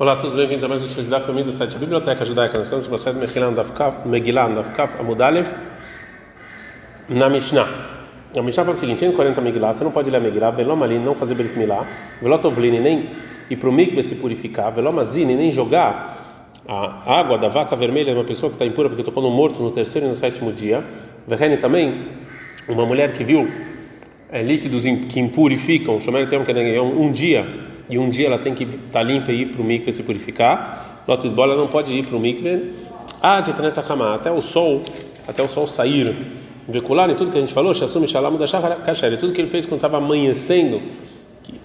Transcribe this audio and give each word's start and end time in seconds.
Olá 0.00 0.12
a 0.12 0.16
todos, 0.16 0.36
bem-vindos 0.36 0.62
a 0.62 0.68
mais 0.68 0.80
um 0.80 0.86
estudo 0.86 1.08
da 1.08 1.18
família 1.18 1.46
do 1.46 1.52
site 1.52 1.76
Biblioteca 1.76 2.24
Judaica. 2.24 2.56
Nós 2.56 2.72
estamos 2.72 2.86
no 2.86 3.12
de 3.12 4.08
Megillah, 4.08 4.48
Dafkaf, 4.48 4.96
Amudalev, 4.96 5.52
na 7.08 7.28
Mishnah. 7.28 7.66
A 8.38 8.40
Mishnah 8.40 8.64
fala 8.64 8.76
o 8.76 8.78
seguinte: 8.78 9.04
em 9.04 9.10
40 9.10 9.40
Megillah, 9.40 9.72
você 9.72 9.82
não 9.82 9.90
pode 9.90 10.08
ler 10.08 10.18
a 10.18 10.20
Megillah, 10.20 10.52
Velomalin, 10.52 11.00
não 11.00 11.16
fazer 11.16 11.34
Brit 11.34 11.58
Milá, 11.58 11.84
Velotovlin, 12.22 12.78
nem 12.78 13.10
ir 13.50 13.56
para 13.56 13.68
o 13.68 13.72
mikve 13.72 14.04
se 14.04 14.14
purificar, 14.14 14.70
Velomazine, 14.70 15.34
nem 15.34 15.50
jogar 15.50 16.16
a 16.68 17.18
água 17.18 17.36
da 17.36 17.48
vaca 17.48 17.74
vermelha 17.74 18.12
de 18.12 18.18
uma 18.20 18.24
pessoa 18.24 18.50
que 18.50 18.54
está 18.54 18.64
impura 18.64 18.88
porque 18.88 19.02
tocou 19.02 19.20
no 19.20 19.32
morto 19.32 19.60
no 19.60 19.72
terceiro 19.72 20.06
e 20.06 20.10
no 20.10 20.14
sétimo 20.14 20.52
dia. 20.52 20.84
Verrene 21.26 21.56
também, 21.56 22.04
uma 22.68 22.86
mulher 22.86 23.12
que 23.14 23.24
viu 23.24 23.50
é, 24.30 24.42
líquidos 24.42 24.84
que 24.84 25.18
impurificam, 25.18 26.00
chamaram 26.00 26.24
de 26.24 26.78
um 26.78 27.10
dia 27.10 27.66
e 27.88 27.98
um 27.98 28.10
dia 28.10 28.26
ela 28.26 28.38
tem 28.38 28.54
que 28.54 28.64
estar 28.64 28.80
tá 28.90 29.02
limpa 29.02 29.32
e 29.32 29.42
ir 29.42 29.46
para 29.46 29.60
o 29.60 29.64
mikve 29.64 29.92
se 29.92 30.02
purificar. 30.02 31.02
Nota 31.06 31.28
de 31.28 31.34
bola 31.34 31.56
não 31.56 31.68
pode 31.68 31.96
ir 31.96 32.04
para 32.04 32.16
o 32.16 32.20
mikve 32.20 32.72
ah, 33.20 33.40
de 33.40 33.50
até 33.50 34.30
o 34.30 34.40
sol, 34.40 34.82
até 35.26 35.42
o 35.42 35.48
sol 35.48 35.66
sair. 35.66 36.14
Vecular 36.68 37.08
e 37.10 37.14
tudo 37.14 37.30
que 37.30 37.38
a 37.38 37.40
gente 37.40 37.52
falou, 37.52 37.72
Shassum 37.72 38.06
Shalom 38.06 38.36
da 38.36 38.46
Kasher, 38.76 39.18
tudo 39.18 39.32
que 39.32 39.40
ele 39.40 39.48
fez 39.48 39.64
quando 39.64 39.78
estava 39.78 39.96
amanhecendo, 39.96 40.82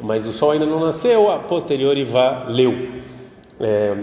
mas 0.01 0.25
o 0.25 0.31
sol 0.31 0.51
ainda 0.51 0.65
não 0.65 0.79
nasceu, 0.79 1.29
a 1.29 1.39
posteriori 1.39 2.05
valeu. 2.05 2.73
É, 3.59 3.95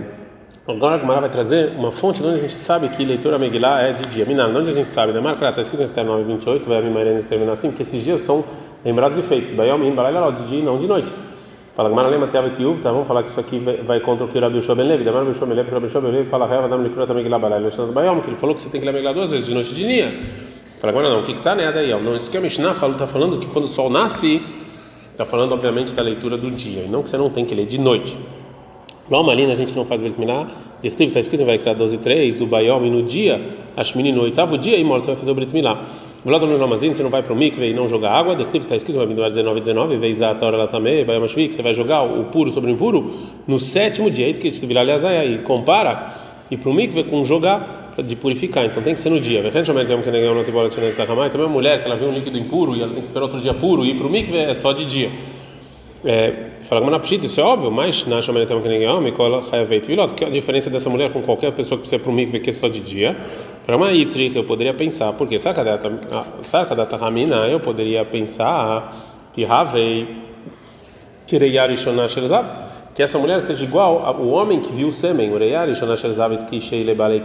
agora 0.68 0.96
a 0.96 0.98
Gemara 0.98 1.22
vai 1.22 1.30
trazer 1.30 1.72
uma 1.76 1.90
fonte 1.90 2.22
onde 2.22 2.34
a 2.34 2.38
gente 2.38 2.52
sabe 2.52 2.88
que 2.90 3.04
leitura 3.04 3.38
Megillah 3.38 3.82
é 3.82 3.92
de 3.94 4.06
dia. 4.06 4.26
Minar, 4.26 4.54
onde 4.54 4.70
a 4.70 4.74
gente 4.74 4.90
sabe, 4.90 5.12
né? 5.12 5.20
Marca 5.20 5.48
está 5.48 5.62
escrito 5.62 5.80
em 5.80 5.86
Esther 5.86 6.04
9, 6.04 6.22
28, 6.22 6.68
vai 6.68 6.78
a 6.78 6.82
Mimarena 6.82 7.18
escrevendo 7.18 7.50
assim, 7.50 7.72
que 7.72 7.82
esses 7.82 8.04
dias 8.04 8.20
são 8.20 8.44
lembrados 8.84 9.16
e 9.16 9.22
feitos. 9.22 9.52
Bayomin, 9.52 9.92
Balayla, 9.92 10.30
de 10.32 10.44
dia 10.44 10.58
e 10.60 10.62
não 10.62 10.76
de 10.78 10.86
noite. 10.86 11.12
Fala 11.74 11.88
Gamara 11.88 12.08
lema 12.08 12.26
teava 12.26 12.50
que 12.50 12.62
tá? 12.80 12.90
Vamos 12.90 13.06
falar 13.06 13.22
que 13.22 13.30
isso 13.30 13.38
aqui 13.38 13.58
vai 13.84 14.00
contra 14.00 14.24
o 14.24 14.28
que 14.28 14.36
o 14.36 14.40
Rabi 14.40 14.60
Shua 14.60 14.74
Ben 14.74 14.86
Levi. 14.86 15.04
Da 15.04 15.12
Rabi 15.12 15.32
Shua 15.32 15.46
Ben 15.46 15.56
Levi, 15.56 15.70
Rabi 15.70 15.88
Shua 15.88 16.00
Ben 16.00 16.10
Levi 16.10 16.28
fala 16.28 16.46
Reva 16.46 16.68
Dam 16.68 16.78
Likura 16.78 17.06
também 17.06 17.22
que 17.22 17.28
lá 17.28 17.38
balai 17.38 17.60
Leshana 17.60 17.92
Bayom, 17.92 18.20
que 18.20 18.30
ele 18.30 18.36
falou 18.36 18.54
que 18.54 18.62
você 18.62 18.68
tem 18.68 18.80
que 18.80 18.86
Megillah 18.86 19.12
duas 19.12 19.30
vezes 19.30 19.46
de 19.46 19.54
noite 19.54 19.70
e 19.70 19.74
de 19.74 19.86
dia. 19.86 20.20
Fala 20.80 20.92
agora 20.92 21.10
não, 21.10 21.20
o 21.20 21.24
que 21.24 21.32
está 21.32 21.54
né 21.54 21.70
daí? 21.70 21.90
Não, 21.90 22.16
isso 22.16 22.30
que 22.30 22.36
a 22.36 22.40
Mishnah 22.40 22.74
fala, 22.74 22.94
está 22.94 23.06
falando 23.06 23.38
que 23.38 23.46
quando 23.46 23.66
o 23.66 23.68
sol 23.68 23.88
nasce, 23.88 24.42
está 25.12 25.24
falando 25.24 25.52
obviamente 25.52 25.92
da 25.92 26.02
leitura 26.02 26.36
do 26.36 26.50
dia, 26.50 26.82
e 26.84 26.88
não 26.88 27.02
que 27.02 27.10
você 27.10 27.18
não 27.18 27.30
tem 27.30 27.44
que 27.44 27.54
ler 27.54 27.66
de 27.66 27.78
noite. 27.78 28.18
Uma 29.08 29.34
linha 29.34 29.52
a 29.52 29.54
gente 29.54 29.76
não 29.76 29.84
faz 29.84 30.00
Brit 30.00 30.18
Milá, 30.18 30.46
está 30.82 31.20
escrito 31.20 31.44
vai 31.44 31.58
criar 31.58 31.74
12 31.74 31.98
3, 31.98 32.40
o 32.40 32.46
Bayom 32.46 32.84
e 32.84 32.90
no 32.90 33.02
dia, 33.02 33.40
Ashmini 33.76 34.10
no 34.10 34.22
oitavo 34.22 34.56
dia, 34.56 34.76
e 34.76 34.84
mora 34.84 35.00
você 35.00 35.08
vai 35.08 35.16
fazer 35.16 35.32
o 35.32 35.34
Brit 35.34 35.52
Milá. 36.24 36.38
Vlado 36.38 36.46
no 36.46 36.58
Ramazin, 36.58 36.92
você 36.92 37.02
não 37.02 37.10
vai 37.10 37.22
para 37.22 37.32
o 37.32 37.36
mikve 37.36 37.70
e 37.70 37.74
não 37.74 37.88
jogar 37.88 38.12
água. 38.12 38.34
Declive 38.34 38.64
está 38.64 38.76
escrito, 38.76 38.96
vai 38.96 39.06
me 39.06 39.14
19, 39.14 39.60
19, 39.60 39.96
vez 39.96 40.22
a 40.22 40.34
Torá 40.34 40.66
também, 40.66 41.04
vai 41.04 41.18
que 41.48 41.54
você 41.54 41.62
vai 41.62 41.74
jogar 41.74 42.02
o 42.02 42.24
puro 42.24 42.50
sobre 42.50 42.70
o 42.70 42.74
impuro 42.74 43.10
no 43.46 43.58
sétimo 43.58 44.10
dia. 44.10 44.26
que 44.40 44.50
te 44.50 44.66
virar 44.66 44.82
aliás 44.82 45.04
aí 45.04 45.38
compara 45.38 46.12
e 46.50 46.56
para 46.56 46.70
o 46.70 46.74
mikve 46.74 47.04
com 47.04 47.24
jogar 47.24 47.92
de 48.04 48.16
purificar. 48.16 48.64
Então 48.64 48.82
tem 48.82 48.94
que 48.94 49.00
ser 49.00 49.10
no 49.10 49.20
dia. 49.20 49.42
Também 49.50 50.24
uma 51.44 51.48
mulher 51.48 51.80
que 51.80 51.86
ela 51.86 51.96
vê 51.96 52.04
um 52.06 52.12
líquido 52.12 52.38
impuro 52.38 52.76
e 52.76 52.82
ela 52.82 52.92
tem 52.92 53.00
que 53.00 53.06
esperar 53.06 53.24
outro 53.24 53.40
dia 53.40 53.54
puro 53.54 53.84
e 53.84 53.90
ir 53.90 53.94
para 53.94 54.06
o 54.06 54.10
mikve 54.10 54.36
é 54.36 54.54
só 54.54 54.72
de 54.72 54.84
dia. 54.84 55.10
É, 56.02 56.32
fala 56.62 56.80
como 56.80 56.90
na 56.90 56.98
pshita, 56.98 57.26
isso 57.26 57.40
é 57.40 57.44
óbvio, 57.44 57.70
mas 57.70 58.06
na 58.06 58.22
chama 58.22 58.44
que 58.46 58.54
ninguém 58.54 58.88
homem, 58.88 59.12
cola 59.12 59.42
hayaveit 59.52 59.86
vilot. 59.86 60.14
Que 60.14 60.24
a 60.24 60.30
diferença 60.30 60.70
dessa 60.70 60.88
mulher 60.88 61.12
com 61.12 61.20
qualquer 61.20 61.52
pessoa 61.52 61.76
que 61.76 61.82
precisa 61.82 62.02
para 62.02 62.10
o 62.10 62.14
mikve 62.14 62.40
que 62.40 62.50
é 62.50 62.52
só 62.52 62.68
de 62.68 62.80
dia? 62.80 63.16
Para 63.66 63.76
uma 63.76 63.92
itri 63.92 64.30
que 64.30 64.38
eu 64.38 64.44
poderia 64.44 64.72
pensar, 64.72 65.12
porque 65.12 65.38
saca 65.38 65.62
data 65.62 66.96
ramina, 66.96 67.46
eu 67.46 67.60
poderia 67.60 68.04
pensar 68.04 68.96
que 69.32 69.44
havei 69.44 70.08
kireyari 71.26 71.76
shonasherzab, 71.76 72.48
que 72.94 73.02
essa 73.02 73.18
mulher 73.18 73.40
seja 73.42 73.64
igual 73.64 74.04
ao 74.04 74.26
homem 74.28 74.60
que 74.60 74.72
viu 74.72 74.88
o 74.88 74.92
sêmen, 74.92 75.30
ureyari 75.32 75.74
shonasherzab 75.74 76.46
que 76.46 76.60
sheile 76.60 76.94
balei 76.94 77.20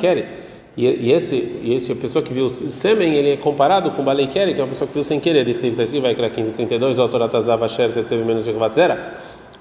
e, 0.77 1.11
esse, 1.13 1.35
e 1.63 1.73
esse 1.73 1.93
a 1.93 1.95
pessoa 1.95 2.21
que 2.21 2.33
viu 2.33 2.49
sêmen, 2.49 3.13
ele 3.13 3.31
é 3.31 3.37
comparado 3.37 3.91
com 3.91 4.01
o 4.01 4.05
Baleikeri, 4.05 4.53
que 4.53 4.59
é 4.59 4.63
uma 4.63 4.69
pessoa 4.69 4.87
que 4.87 4.93
viu 4.93 5.05
sem 5.05 5.21
querer. 5.21 5.47
Está 5.47 5.83
escrito, 5.83 6.01
vai 6.01 6.13
criar 6.13 6.27
1532, 6.27 6.99
autor 6.99 7.21
Atazava 7.21 7.67
Sher 7.69 7.93
Tetsev 7.93 8.25
menos 8.25 8.43
de 8.43 8.51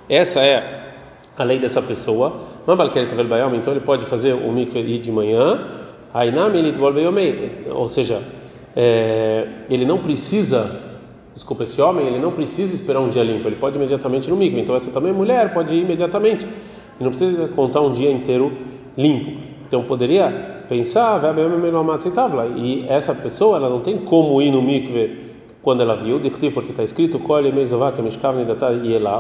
Essa 0.09 0.41
é 0.41 0.85
a 1.39 1.45
lei 1.45 1.61
dessa 1.61 1.81
pessoa. 1.81 2.41
Então 2.67 3.73
ele 3.73 3.81
pode 3.81 4.07
fazer 4.07 4.33
o 4.33 4.51
mikve 4.51 4.99
de 4.99 5.13
manhã, 5.13 5.67
ou 7.71 7.89
seja, 7.89 8.21
é, 8.75 9.47
ele 9.71 9.85
não 9.85 9.99
precisa, 9.99 10.81
desculpa, 11.33 11.63
esse 11.63 11.81
homem, 11.81 12.09
ele 12.09 12.19
não 12.19 12.33
precisa 12.33 12.75
esperar 12.75 13.01
um 13.01 13.09
dia 13.09 13.23
limpo, 13.23 13.47
ele 13.47 13.57
pode 13.57 13.77
imediatamente 13.77 14.29
no 14.29 14.37
mikve. 14.37 14.61
Então 14.61 14.75
essa 14.75 14.91
também 14.91 15.11
é 15.11 15.15
mulher 15.15 15.53
pode 15.53 15.77
ir 15.77 15.83
imediatamente, 15.83 16.45
e 16.99 17.05
não 17.05 17.11
precisa 17.11 17.47
contar 17.49 17.83
um 17.83 17.93
dia 17.93 18.11
inteiro 18.11 18.53
limpo. 18.97 19.41
Então 19.67 19.85
poderia 19.85 20.54
pensar, 20.69 21.21
e 22.57 22.87
essa 22.89 23.15
pessoa 23.15 23.57
ela 23.57 23.69
não 23.69 23.81
tem 23.81 23.99
como 23.99 24.41
ir 24.43 24.51
no 24.51 24.63
mikve 24.63 25.35
quando 25.63 25.83
ela 25.83 25.97
viu, 25.97 26.21
porque 26.53 26.71
está 26.71 26.83
escrito 26.83 27.19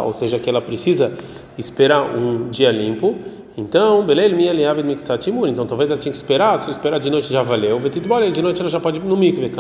ou 0.04 0.12
seja, 0.12 0.38
que 0.38 0.50
ela 0.50 0.60
precisa 0.60 1.16
esperar 1.56 2.02
um 2.14 2.50
dia 2.50 2.70
limpo. 2.70 3.14
Então, 3.56 4.04
então 5.46 5.66
talvez 5.66 5.90
ela 5.90 6.00
tinha 6.00 6.10
que 6.10 6.18
esperar, 6.18 6.58
se 6.58 6.70
esperar 6.70 6.98
de 6.98 7.08
noite 7.08 7.32
já 7.32 7.42
valeu. 7.42 7.78
De 7.78 8.42
noite 8.42 8.60
ela 8.60 8.68
já 8.68 8.80
pode 8.80 8.98
ir 8.98 9.04
no 9.04 9.16
mikve. 9.16 9.50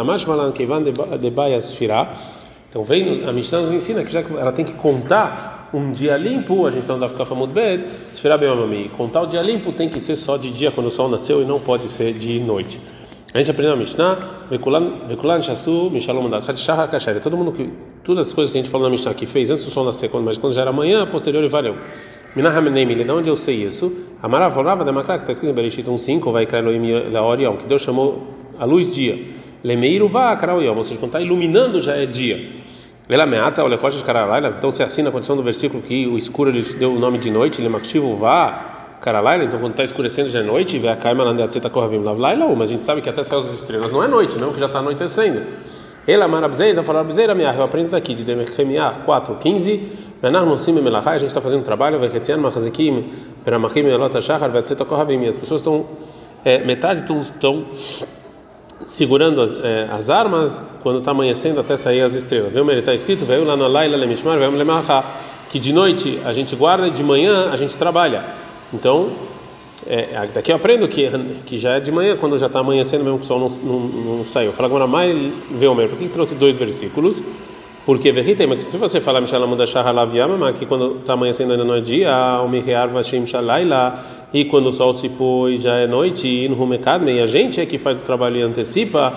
Então 2.68 2.82
vem 2.82 3.24
a 3.24 3.32
Mishnah 3.32 3.60
nos 3.60 3.72
ensina 3.72 4.02
que 4.02 4.10
já 4.10 4.20
ela 4.36 4.50
tem 4.50 4.64
que 4.64 4.74
contar 4.74 5.53
um 5.74 5.92
dia 5.92 6.16
limpo, 6.16 6.66
a 6.66 6.70
gente 6.70 6.86
não 6.86 6.98
dá 6.98 7.08
ficar 7.08 7.26
famoso 7.26 7.52
bem, 7.52 7.80
se 8.12 8.22
virar 8.22 8.38
bem 8.38 8.48
mami, 8.48 8.90
contar 8.96 9.22
o 9.22 9.26
dia 9.26 9.42
limpo 9.42 9.72
tem 9.72 9.88
que 9.88 9.98
ser 9.98 10.14
só 10.14 10.36
de 10.36 10.50
dia 10.50 10.70
quando 10.70 10.86
o 10.86 10.90
sol 10.90 11.08
nasceu 11.08 11.42
e 11.42 11.44
não 11.44 11.58
pode 11.58 11.88
ser 11.88 12.12
de 12.12 12.38
noite. 12.38 12.80
A 13.34 13.38
gente 13.38 13.50
aprendeu 13.50 13.74
a 13.74 13.76
Mishnah, 13.76 14.16
Vekulan 14.48 15.42
Shasu, 15.42 15.90
Mishalom 15.90 16.30
Shahar 16.54 16.88
Kasher. 16.88 17.20
Todo 17.20 17.36
mundo 17.36 17.50
que 17.50 17.68
todas 18.04 18.28
as 18.28 18.32
coisas 18.32 18.52
que 18.52 18.58
a 18.58 18.62
gente 18.62 18.70
falou 18.70 18.86
na 18.86 18.92
Mishnah 18.92 19.12
que 19.12 19.26
fez 19.26 19.50
antes 19.50 19.64
do 19.64 19.72
sol 19.72 19.84
nascer, 19.84 20.08
quando 20.08 20.24
mas 20.24 20.38
quando 20.38 20.52
já 20.52 20.60
era 20.60 20.70
amanhã, 20.70 21.04
posterior 21.04 21.42
e 21.42 21.48
valeu. 21.48 21.74
Minahamenem, 22.36 22.86
de 23.04 23.10
onde 23.10 23.28
eu 23.28 23.34
sei 23.34 23.64
isso? 23.64 23.92
Amaravorava 24.22 24.84
da 24.84 24.92
Makra, 24.92 25.16
que 25.16 25.24
está 25.24 25.32
escrito 25.32 25.50
em 25.50 25.54
Bereshit 25.54 25.84
1:5, 25.88 26.30
vai 26.30 26.46
criar 26.46 26.60
Elohim 26.60 27.10
Laorion, 27.10 27.56
que 27.56 27.66
Deus 27.66 27.82
chamou 27.82 28.22
a 28.56 28.64
luz 28.64 28.92
dia. 28.92 29.18
Lemeiru 29.64 30.08
va 30.08 30.36
Karaoyom, 30.36 30.76
ou 30.76 30.84
seja, 30.84 31.00
quando 31.00 31.08
está 31.08 31.20
iluminando 31.20 31.80
já 31.80 31.96
é 31.96 32.06
dia. 32.06 32.63
Ela 33.08 33.26
meata 33.26 33.62
o 33.62 33.66
lecote 33.66 33.98
de 33.98 34.04
caralaila, 34.04 34.54
então 34.56 34.70
se 34.70 34.82
assina 34.82 35.10
a 35.10 35.12
condição 35.12 35.36
do 35.36 35.42
versículo 35.42 35.82
que 35.82 36.06
o 36.06 36.16
escuro 36.16 36.50
ele 36.50 36.62
deu 36.62 36.92
o 36.92 36.98
nome 36.98 37.18
de 37.18 37.30
noite, 37.30 37.60
ele 37.60 37.68
maxivo 37.68 38.16
vá 38.16 38.96
caralaila, 39.00 39.44
então 39.44 39.60
quando 39.60 39.72
está 39.72 39.84
escurecendo 39.84 40.30
já 40.30 40.40
é 40.40 40.42
noite, 40.42 40.78
vê 40.78 40.88
a 40.88 40.96
caima 40.96 41.24
de 41.34 41.70
corravim 41.70 41.98
lavlaila, 41.98 42.46
mas 42.56 42.70
a 42.70 42.72
gente 42.72 42.84
sabe 42.84 43.02
que 43.02 43.08
até 43.10 43.22
sair 43.22 43.38
as 43.38 43.52
estrelas 43.52 43.92
não 43.92 44.02
é 44.02 44.08
noite, 44.08 44.38
não, 44.38 44.52
que 44.52 44.58
já 44.58 44.66
está 44.66 44.78
anoitecendo. 44.78 45.42
Ela 46.06 46.26
marabzei, 46.26 46.70
então 46.70 46.82
falou 46.82 47.02
abzeira 47.02 47.34
minha, 47.34 47.52
eu 47.54 47.64
aprendo 47.64 47.90
daqui 47.90 48.14
de 48.14 48.24
Demechemia 48.24 48.90
4, 49.04 49.34
15, 49.36 49.92
Menar 50.24 50.46
no 50.46 50.56
cima 50.58 50.80
melachai, 50.80 51.16
a 51.16 51.18
gente 51.18 51.28
está 51.28 51.40
fazendo 51.42 51.62
trabalho, 51.62 51.98
vai 51.98 52.08
retzian 52.08 52.38
machazekim, 52.38 53.12
peramachim 53.44 53.80
elota 53.80 54.22
shachar, 54.22 54.50
vai 54.50 54.62
tzeta 54.62 54.82
corravim, 54.82 55.26
as 55.26 55.36
pessoas 55.36 55.60
estão, 55.60 55.84
é, 56.42 56.64
metade 56.64 57.04
estão 57.04 57.62
segurando 58.84 59.40
as, 59.40 59.54
é, 59.54 59.88
as 59.90 60.10
armas 60.10 60.66
quando 60.82 60.98
está 60.98 61.10
amanhecendo 61.10 61.60
até 61.60 61.76
sair 61.76 62.02
as 62.02 62.14
estrelas. 62.14 62.52
Viu? 62.52 62.68
Ele 62.70 62.80
está 62.80 62.94
escrito, 62.94 63.24
veio 63.24 63.44
lá 63.44 63.56
no 63.56 63.66
Laila 63.66 63.96
Lemishmar, 63.96 64.38
veio 64.38 64.52
que 65.48 65.58
de 65.58 65.72
noite 65.72 66.20
a 66.24 66.32
gente 66.32 66.56
guarda 66.56 66.88
e 66.88 66.90
de 66.90 67.02
manhã 67.02 67.50
a 67.50 67.56
gente 67.56 67.76
trabalha. 67.76 68.24
Então, 68.72 69.10
é, 69.86 70.28
daqui 70.32 70.50
eu 70.50 70.56
aprendo 70.56 70.88
que, 70.88 71.08
que 71.46 71.58
já 71.58 71.76
é 71.76 71.80
de 71.80 71.92
manhã, 71.92 72.16
quando 72.16 72.38
já 72.38 72.46
está 72.46 72.60
amanhecendo, 72.60 73.04
mesmo 73.04 73.18
que 73.18 73.24
o 73.24 73.28
sol 73.28 73.38
não, 73.38 73.48
não, 73.48 73.80
não 74.18 74.24
saiu. 74.24 74.52
Fala 74.52 74.66
agora 74.66 74.86
mais, 74.86 75.14
vê 75.50 75.66
o 75.66 75.74
por 75.74 75.98
que 75.98 76.08
trouxe 76.08 76.34
dois 76.34 76.56
versículos? 76.56 77.22
Porque 77.86 78.10
verritem, 78.10 78.60
se 78.62 78.78
você 78.78 78.98
falar 78.98 79.20
que 80.54 80.64
quando 80.64 80.96
está 80.96 81.12
amanhecendo 81.12 81.52
ainda 81.52 81.64
não 81.64 81.74
é 81.74 81.80
dia, 81.82 82.10
Shalaila, 83.26 84.02
e 84.32 84.46
quando 84.46 84.68
o 84.68 84.72
sol 84.72 84.94
se 84.94 85.08
pôs 85.10 85.62
já 85.62 85.74
é 85.74 85.86
noite, 85.86 86.26
e 86.26 86.48
no 86.48 86.54
Rumekadme, 86.54 87.20
a 87.20 87.26
gente 87.26 87.60
é 87.60 87.66
que 87.66 87.76
faz 87.76 88.00
o 88.00 88.02
trabalho 88.02 88.38
e 88.38 88.42
antecipa, 88.42 89.12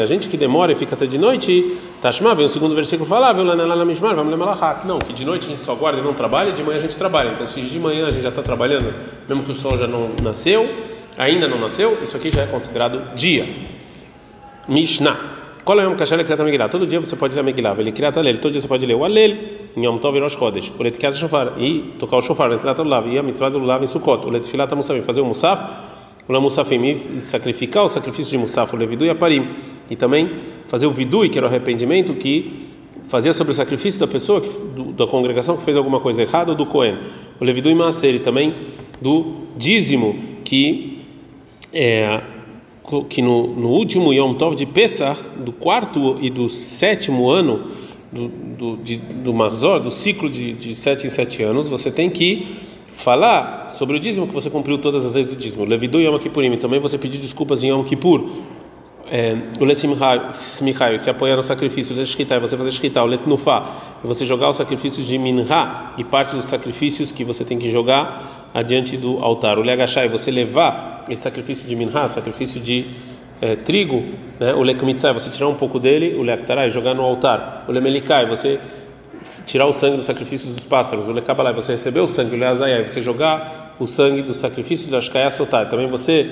a 0.00 0.06
gente 0.06 0.28
que 0.28 0.36
demora 0.36 0.72
e 0.72 0.74
fica 0.74 0.96
até 0.96 1.06
de 1.06 1.16
noite, 1.16 1.78
Tashma, 2.02 2.34
vem 2.34 2.44
o 2.44 2.48
segundo 2.48 2.74
versículo 2.74 3.08
Mishmar, 3.84 4.16
vamos 4.16 4.32
lembrar 4.32 4.48
Não, 4.84 4.98
que 4.98 5.12
de 5.12 5.24
noite 5.24 5.46
a 5.46 5.50
gente 5.50 5.62
só 5.62 5.74
guarda 5.76 6.00
e 6.00 6.02
não 6.02 6.12
trabalha, 6.12 6.50
de 6.50 6.64
manhã 6.64 6.76
a 6.76 6.80
gente 6.80 6.98
trabalha. 6.98 7.30
Então, 7.30 7.46
se 7.46 7.60
de 7.60 7.78
manhã 7.78 8.08
a 8.08 8.10
gente 8.10 8.22
já 8.22 8.30
está 8.30 8.42
trabalhando, 8.42 8.92
mesmo 9.28 9.44
que 9.44 9.52
o 9.52 9.54
sol 9.54 9.76
já 9.76 9.86
não 9.86 10.10
nasceu, 10.22 10.68
ainda 11.16 11.46
não 11.46 11.58
nasceu, 11.58 11.96
isso 12.02 12.16
aqui 12.16 12.32
já 12.32 12.42
é 12.42 12.46
considerado 12.46 13.14
dia. 13.14 13.46
Mishnah. 14.66 15.39
Qual 15.64 15.78
é 15.78 15.86
o 15.86 15.94
Kasher 15.94 16.24
Kriat 16.24 16.42
Megillah? 16.42 16.68
Todo 16.68 16.86
dia 16.86 17.00
você 17.00 17.14
pode 17.16 17.34
ler 17.34 17.40
a 17.40 17.44
Megillah. 17.44 17.76
Ele 17.78 17.92
Kriat 17.92 18.18
Alel. 18.18 18.38
Todo 18.38 18.52
dia 18.52 18.60
você 18.60 18.68
pode 18.68 18.86
ler 18.86 18.94
o 18.94 19.04
Alel 19.04 19.36
em 19.76 19.84
Yom 19.84 19.98
Tov 19.98 20.16
e 20.16 20.20
Rosh 20.20 20.34
Chodesh. 20.34 20.72
O 20.78 20.82
Letkiat 20.82 21.16
Shofar. 21.16 21.52
E 21.58 21.94
tocar 21.98 22.16
o 22.16 22.22
Shofar. 22.22 22.48
Letkiat 22.48 22.80
Lulav. 22.80 23.06
E 23.08 23.18
a 23.18 23.22
Mitzvah 23.22 23.50
do 23.50 23.58
Lulav 23.58 23.82
em 23.82 23.86
Sukkot. 23.86 24.26
O 24.26 24.30
Letfilat 24.30 24.72
Musafim. 24.74 25.02
Fazer 25.02 25.20
o 25.20 25.26
Musaf. 25.26 25.62
O 26.28 26.32
La 26.32 26.40
Musafim. 26.40 26.82
E 27.14 27.20
sacrificar 27.20 27.84
o 27.84 27.88
sacrifício 27.88 28.30
de 28.30 28.38
Musaf. 28.38 28.74
O 28.74 28.78
Levidu 28.78 29.04
e 29.04 29.10
a 29.10 29.14
Parim. 29.14 29.50
E 29.90 29.96
também 29.96 30.30
fazer 30.68 30.86
o 30.86 30.90
Vidui, 30.90 31.28
que 31.28 31.38
era 31.38 31.46
o 31.46 31.50
arrependimento 31.50 32.14
que 32.14 32.68
fazia 33.10 33.32
sobre 33.32 33.52
o 33.52 33.54
sacrifício 33.54 33.98
da 33.98 34.06
pessoa, 34.06 34.40
do, 34.40 34.92
da 34.92 35.04
congregação 35.04 35.56
que 35.56 35.64
fez 35.64 35.76
alguma 35.76 35.98
coisa 35.98 36.22
errada, 36.22 36.52
ou 36.52 36.56
do 36.56 36.64
Cohen. 36.64 36.96
O 37.40 37.44
Levidu 37.44 37.68
e 37.68 37.74
Maaser, 37.74 38.14
e 38.14 38.18
também 38.20 38.54
do 39.00 39.46
dízimo, 39.56 40.16
que, 40.44 41.02
é, 41.72 42.20
que 43.08 43.22
no, 43.22 43.46
no 43.46 43.68
último 43.68 44.12
Yom 44.12 44.34
Tov 44.34 44.54
de 44.54 44.66
Pesach, 44.66 45.20
do 45.38 45.52
quarto 45.52 46.18
e 46.20 46.28
do 46.28 46.48
sétimo 46.48 47.30
ano 47.30 47.64
do, 48.12 48.28
do, 48.28 48.76
de, 48.78 48.96
do 48.96 49.32
Marzor, 49.32 49.80
do 49.80 49.90
ciclo 49.90 50.28
de, 50.28 50.52
de 50.52 50.74
sete 50.74 51.06
em 51.06 51.10
sete 51.10 51.42
anos, 51.42 51.68
você 51.68 51.90
tem 51.90 52.10
que 52.10 52.56
falar 52.88 53.70
sobre 53.70 53.96
o 53.96 54.00
dízimo, 54.00 54.26
que 54.26 54.34
você 54.34 54.50
cumpriu 54.50 54.76
todas 54.78 55.06
as 55.06 55.14
leis 55.14 55.28
do 55.28 55.36
dízimo. 55.36 55.64
Levidu 55.64 56.00
Yom 56.00 56.18
Kippurim, 56.18 56.56
também 56.56 56.80
você 56.80 56.98
pediu 56.98 57.20
desculpas 57.20 57.62
em 57.62 57.68
Yom 57.68 57.84
Kippur 57.84 58.28
é, 59.10 59.36
o 59.58 59.64
Lessimihai, 59.64 60.98
se 60.98 61.10
apoiar 61.10 61.34
no 61.34 61.42
sacrifício 61.42 61.96
de 61.96 62.06
Shkita, 62.06 62.38
você 62.38 62.56
fazer 62.56 62.70
Shkita, 62.70 63.02
o 63.02 63.06
Letnufa, 63.06 63.64
você 64.04 64.24
jogar 64.24 64.48
os 64.48 64.56
sacrifícios 64.56 65.04
de 65.04 65.18
Minha 65.18 65.92
e 65.98 66.04
parte 66.04 66.36
dos 66.36 66.44
sacrifícios 66.44 67.10
que 67.10 67.24
você 67.24 67.44
tem 67.44 67.58
que 67.58 67.68
jogar 67.68 68.39
adiante 68.52 68.96
do 68.96 69.18
altar. 69.18 69.58
O 69.58 69.62
Legachai, 69.62 70.08
você 70.08 70.30
levar 70.30 71.04
esse 71.08 71.22
sacrifício 71.22 71.68
de 71.68 71.76
Minha, 71.76 72.08
sacrifício 72.08 72.60
de 72.60 72.86
é, 73.40 73.56
trigo, 73.56 74.04
né? 74.38 74.52
o 74.54 74.62
Lekmitzai, 74.62 75.12
você 75.12 75.30
tirar 75.30 75.48
um 75.48 75.54
pouco 75.54 75.78
dele, 75.78 76.16
o 76.18 76.22
Lektarai, 76.22 76.70
jogar 76.70 76.94
no 76.94 77.02
altar. 77.02 77.64
O 77.68 77.72
Lemelikai, 77.72 78.26
você 78.26 78.60
tirar 79.46 79.66
o 79.66 79.72
sangue 79.72 79.96
dos 79.96 80.04
sacrifícios 80.04 80.54
dos 80.54 80.64
pássaros. 80.64 81.08
O 81.08 81.12
Lekabalai, 81.12 81.52
você 81.52 81.72
receber 81.72 82.00
o 82.00 82.06
sangue. 82.06 82.36
O 82.36 82.38
Leazayai, 82.38 82.84
você 82.84 83.00
jogar 83.00 83.76
o 83.78 83.86
sangue 83.86 84.22
do 84.22 84.34
sacrifício 84.34 84.90
da 84.90 85.00
Shkaya 85.00 85.30
Sotai. 85.30 85.68
Também 85.68 85.88
você 85.88 86.30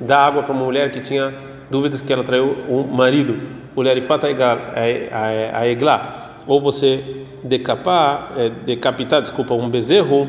dá 0.00 0.18
água 0.18 0.42
para 0.42 0.52
uma 0.52 0.64
mulher 0.64 0.90
que 0.90 1.00
tinha 1.00 1.32
dúvidas 1.70 2.02
que 2.02 2.12
ela 2.12 2.24
traiu 2.24 2.56
o 2.68 2.84
marido, 2.84 3.40
o 3.76 3.82
lerifat 3.82 4.24
a 4.24 5.66
egla, 5.66 6.36
ou 6.46 6.60
você 6.60 7.24
decapar, 7.44 8.32
é, 8.36 8.48
decapitar, 8.48 9.22
desculpa, 9.22 9.54
um 9.54 9.70
bezerro 9.70 10.28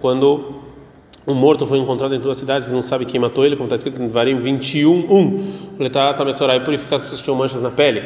quando 0.00 0.59
um 1.30 1.34
morto 1.34 1.66
foi 1.66 1.78
encontrado 1.78 2.14
em 2.14 2.20
duas 2.20 2.38
cidades 2.38 2.68
e 2.68 2.74
não 2.74 2.82
sabe 2.82 3.04
quem 3.04 3.20
matou 3.20 3.44
ele, 3.44 3.56
como 3.56 3.66
está 3.66 3.76
escrito 3.76 4.02
em 4.02 4.08
Varim 4.08 4.38
21, 4.38 4.90
1. 4.90 5.52
Letarat 5.78 6.18
Metzorai, 6.24 6.60
purificar 6.60 6.96
as 6.96 7.02
pessoas 7.02 7.20
que 7.20 7.24
tinham 7.24 7.36
manchas 7.36 7.62
na 7.62 7.70
pele. 7.70 8.02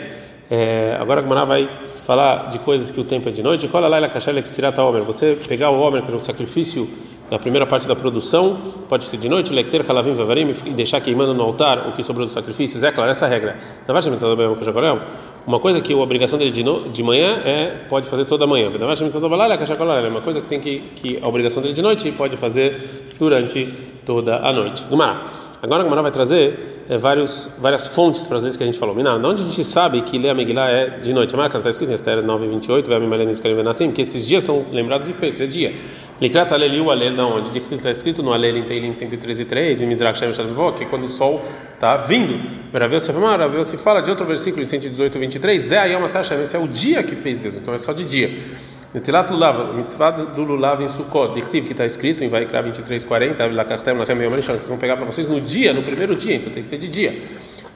É, 0.51 0.97
agora 1.01 1.21
a 1.21 1.23
Gemara 1.23 1.45
vai 1.45 1.71
falar 2.05 2.51
de 2.51 2.59
coisas 2.59 2.91
que 2.91 3.01
o 3.01 3.05
tempo 3.05 3.29
é 3.29 3.33
de 3.33 3.43
noite. 3.43 3.67
Cola 3.69 3.89
lá, 3.89 3.99
Você 5.07 5.39
pegar 5.49 5.71
o 5.71 5.81
homem, 5.81 6.03
era 6.07 6.15
um 6.15 6.19
sacrifício 6.19 6.89
na 7.31 7.39
primeira 7.39 7.67
parte 7.67 7.89
da 7.89 7.97
produção, 7.97 8.57
pode 8.89 9.05
ser 9.05 9.17
de 9.17 9.29
noite, 9.29 9.53
lecter 9.53 9.85
halavim 9.89 10.13
vavarim, 10.13 10.55
e 10.67 10.71
deixar 10.71 11.01
queimando 11.01 11.33
no 11.33 11.43
altar 11.43 11.89
o 11.89 11.93
que 11.93 12.03
sobrou 12.03 12.27
dos 12.27 12.35
sacrifícios. 12.35 12.83
É 12.85 12.93
claro, 12.93 13.11
essa 13.11 13.27
regra. 13.27 13.57
Uma 15.47 15.59
coisa 15.59 15.81
que 15.81 15.93
a 15.93 15.97
obrigação 15.97 16.39
dele 16.39 16.51
de, 16.51 16.63
no, 16.63 16.89
de 16.89 17.03
manhã 17.03 17.41
é 17.45 17.87
pode 17.89 18.09
fazer 18.09 18.25
toda 18.25 18.47
manhã. 18.47 18.71
É 18.71 20.09
uma 20.09 20.21
coisa 20.21 20.41
que 20.41 20.49
tem 20.49 20.61
que, 20.61 20.79
que 20.97 21.19
a 21.23 21.27
obrigação 21.27 21.63
dele 21.63 21.75
de 21.75 21.83
noite 21.83 22.13
pode 22.13 22.37
fazer 22.37 23.07
durante 23.19 23.73
toda 24.05 24.37
a 24.37 24.53
noite. 24.53 24.85
Agora 25.65 25.81
a 25.81 25.85
Gemara 25.85 26.03
vai 26.03 26.11
trazer 26.11 26.85
é, 26.91 26.99
vários, 26.99 27.49
várias 27.59 27.89
fontes 27.89 28.27
para 28.27 28.37
as 28.37 28.43
vezes 28.43 28.59
que 28.59 28.63
a 28.63 28.67
gente 28.67 28.79
falou. 28.79 28.95
Minar, 28.95 29.19
de 29.19 29.27
onde 29.27 29.43
a 29.43 29.47
gente 29.47 29.65
sabe 29.65 30.03
que 30.03 30.19
ler 30.19 30.29
a 30.29 30.35
Megillah 30.35 30.71
é 30.71 30.99
de 30.99 31.15
noite? 31.15 31.35
A 31.35 31.39
marca 31.39 31.57
está 31.57 31.71
escrito 31.71 31.91
em 31.91 31.95
Esther 31.95 32.23
9, 32.23 32.47
28, 32.49 32.91
vai 32.91 33.01
me 33.01 33.31
escrever 33.31 33.67
assim, 33.67 33.91
que 33.91 34.03
esses 34.03 34.27
dias 34.27 34.45
são 34.45 34.63
lembrados 34.71 35.09
e 35.09 35.15
feitos, 35.15 35.41
é 35.41 35.47
dia. 35.47 35.73
Likrat 36.21 36.51
o 36.53 36.91
Alel, 36.91 37.15
da 37.15 37.27
onde? 37.27 37.59
Está 37.59 37.91
escrito 37.91 38.23
no 38.23 38.35
Alel 38.35 38.59
em 38.59 38.65
Teilim 38.65 38.93
113 38.93 39.47
3, 39.47 39.81
em 39.81 39.87
Mizrach 39.87 40.19
Shem 40.19 40.35
Shalvó, 40.35 40.73
que 40.73 40.85
é 40.85 40.87
quando 40.87 41.05
o 41.05 41.09
sol 41.09 41.43
está 41.73 41.97
vindo. 41.97 42.39
Maravilha 42.71 43.01
se 43.01 43.11
fala, 43.11 43.27
Maravilha 43.27 43.65
se 43.65 43.79
fala 43.79 44.03
de 44.03 44.11
outro 44.11 44.27
versículo 44.27 44.63
em 44.63 44.67
118, 44.67 45.19
23, 45.19 45.63
Zé 45.63 45.79
Ayom 45.79 46.01
Hashem, 46.05 46.43
esse 46.43 46.55
é 46.55 46.59
o 46.59 46.69
dia 46.69 47.03
que 47.03 47.17
fez 47.17 47.39
Deus, 47.39 47.57
então 47.57 47.73
é 47.73 47.79
só 47.79 47.95
de 47.95 48.05
dia. 48.05 48.31
Netilat 48.95 49.29
Lulav, 49.29 49.75
mitzvah 49.75 50.13
do 50.13 50.45
Lulav 50.45 50.81
em 50.81 50.89
Sukkot, 50.89 51.35
Dictiv, 51.35 51.65
que 51.65 51.73
está 51.73 51.85
escrito 51.85 52.23
em 52.23 52.29
Vaikra 52.29 52.63
23, 52.63 53.05
40, 53.05 53.47
Lakartem, 53.47 53.99
Lachem 53.99 54.17
Yom 54.23 54.31
vocês 54.31 54.69
vão 54.69 54.79
pegar 54.79 54.97
para 54.97 55.05
vocês 55.05 55.29
no 55.29 55.41
dia, 55.41 55.73
no 55.73 55.83
primeiro 55.83 56.15
dia, 56.15 56.37
então 56.37 56.53
tem 56.53 56.63
que 56.63 56.69
ser 56.69 56.79
de 56.79 56.87
dia. 56.87 57.13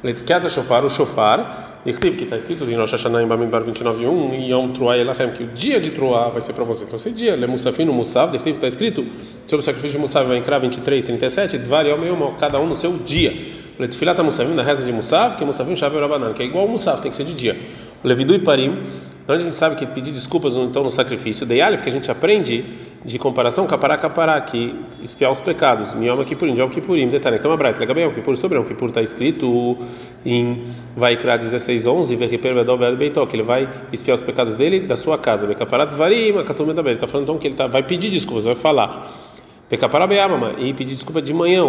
Letkiat 0.05 0.49
Shofar, 0.49 0.85
o 0.85 0.89
Shofar, 0.89 1.81
Dictiv, 1.85 2.15
que 2.15 2.23
está 2.23 2.37
escrito 2.37 2.63
em 2.63 2.77
Rosh 2.77 2.93
Hashanah 2.93 3.21
em 3.21 3.27
Bamidbar 3.27 3.65
29, 3.65 4.07
1, 4.07 4.35
e 4.35 4.53
Yom 4.53 4.69
Truah 4.69 4.97
Elachem, 4.97 5.33
que 5.33 5.43
o 5.43 5.49
dia 5.49 5.81
de 5.81 5.91
Truah 5.91 6.29
vai 6.29 6.41
ser 6.41 6.53
para 6.53 6.63
vocês. 6.63 6.87
Então, 6.87 7.01
esse 7.01 7.11
dia, 7.11 7.35
Le 7.35 7.49
Musafim 7.49 7.85
no 7.85 7.93
Musav, 7.93 8.31
Dictiv, 8.31 8.55
está 8.55 8.69
escrito 8.69 9.05
sobre 9.45 9.59
o 9.59 9.63
sacrifício 9.63 9.97
de 9.97 10.03
Musav 10.03 10.25
Vaikra 10.29 10.61
23, 10.61 11.03
37, 11.03 11.59
Dvar 11.59 11.85
Yom 11.85 12.37
cada 12.39 12.61
um 12.61 12.67
no 12.67 12.77
seu 12.77 12.93
dia. 12.97 13.33
Letfilat 13.77 14.23
Musavim, 14.23 14.55
na 14.55 14.63
reza 14.63 14.87
de 14.87 14.93
Musav, 14.93 15.35
que 15.35 15.45
Musavim 15.45 15.75
Shavel 15.75 16.01
Rabanan, 16.01 16.33
que 16.33 16.45
é 16.45 16.47
igual 16.47 16.63
ao 16.63 16.71
Musav, 16.71 17.01
tem 17.01 17.11
que 17.11 17.17
ser 17.17 17.25
de 17.25 17.35
dia. 17.35 17.57
Levidu 18.05 18.33
e 18.35 18.39
Parim, 18.39 18.83
então 19.29 19.37
a 19.37 19.41
gente 19.41 19.55
sabe 19.55 19.77
que 19.77 19.85
pedir 19.85 20.11
desculpas 20.11 20.57
então 20.57 20.83
no 20.83 20.91
sacrifício 20.91 21.45
de 21.45 21.61
Alef, 21.61 21.83
que 21.83 21.89
a 21.91 21.93
gente 21.93 22.11
aprende 22.11 22.65
de 23.05 23.19
comparação, 23.19 23.67
capará, 23.67 23.99
capará, 23.99 24.41
que 24.41 24.75
espiar 25.03 25.31
os 25.31 25.39
pecados. 25.39 25.93
Mioma 25.93 26.25
Kippurim, 26.25 26.59
Yom 26.59 26.71
Kippurim, 26.71 27.09
detalhe. 27.09 27.37
Então, 27.37 27.53
Abrait, 27.53 27.79
bem, 27.93 28.11
Kippur 28.11 28.39
sobre 28.39 28.57
Yom 28.57 28.65
Kippur 28.65 28.89
está 28.89 29.03
escrito 29.03 29.77
em 30.25 30.63
Vaikra 30.97 31.37
16, 31.37 31.87
11, 31.87 32.17
Verriper 32.17 32.55
Vedov 32.55 32.81
Beitó, 32.97 33.27
que 33.27 33.37
ele 33.37 33.43
vai 33.43 33.69
espiar 33.93 34.15
os 34.15 34.23
pecados 34.23 34.57
dele 34.57 34.81
da 34.81 34.97
sua 34.97 35.19
casa. 35.19 35.47
Becaparat 35.47 35.95
Varim, 35.95 36.39
Akatum 36.39 36.71
Ele 36.71 36.93
está 36.93 37.07
falando 37.07 37.25
então 37.25 37.37
que 37.37 37.49
ele 37.49 37.55
tá, 37.55 37.67
vai 37.67 37.83
pedir 37.83 38.09
desculpas, 38.09 38.47
vai 38.47 38.55
falar. 38.55 39.13
Becapará 39.69 40.07
Beamama, 40.07 40.55
e 40.57 40.73
pedir 40.73 40.95
desculpa 40.95 41.21
de 41.21 41.35
manhã, 41.35 41.65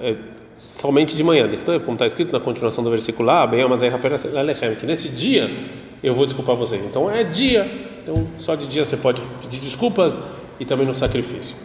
é, 0.00 0.16
somente 0.56 1.16
de 1.16 1.22
manhã. 1.22 1.48
Como 1.84 1.92
está 1.92 2.06
escrito 2.06 2.32
na 2.32 2.40
continuação 2.40 2.82
do 2.82 2.90
versículo 2.90 3.28
lá, 3.28 3.48
que 4.80 4.84
nesse 4.84 5.10
dia 5.10 5.48
eu 6.04 6.14
vou 6.14 6.26
desculpar 6.26 6.54
vocês. 6.54 6.84
Então 6.84 7.10
é 7.10 7.24
dia, 7.24 7.66
então 8.02 8.26
só 8.36 8.54
de 8.54 8.66
dia 8.66 8.84
você 8.84 8.96
pode 8.96 9.22
pedir 9.40 9.58
desculpas 9.58 10.20
e 10.60 10.64
também 10.64 10.86
no 10.86 10.92
sacrifício. 10.92 11.56